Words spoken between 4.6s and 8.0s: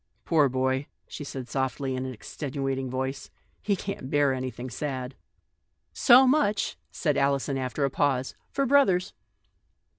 sad!"" So much," said Alison after a